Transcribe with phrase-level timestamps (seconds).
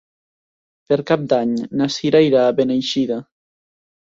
[0.93, 1.51] Per Cap d'Any
[1.83, 3.21] na Cira irà a Beneixida.